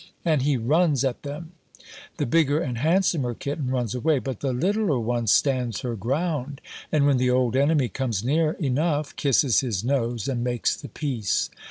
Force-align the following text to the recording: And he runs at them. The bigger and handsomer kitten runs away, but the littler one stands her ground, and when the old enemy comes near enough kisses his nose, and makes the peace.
And 0.25 0.41
he 0.41 0.57
runs 0.57 1.03
at 1.03 1.21
them. 1.21 1.51
The 2.17 2.25
bigger 2.25 2.59
and 2.59 2.79
handsomer 2.79 3.35
kitten 3.35 3.69
runs 3.69 3.93
away, 3.93 4.17
but 4.17 4.39
the 4.39 4.51
littler 4.51 4.99
one 4.99 5.27
stands 5.27 5.81
her 5.81 5.95
ground, 5.95 6.59
and 6.91 7.05
when 7.05 7.17
the 7.17 7.29
old 7.29 7.55
enemy 7.55 7.87
comes 7.87 8.23
near 8.23 8.53
enough 8.53 9.15
kisses 9.15 9.59
his 9.59 9.83
nose, 9.83 10.27
and 10.27 10.43
makes 10.43 10.75
the 10.75 10.89
peace. 10.89 11.51